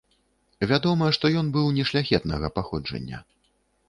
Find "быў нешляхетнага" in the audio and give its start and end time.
1.57-2.47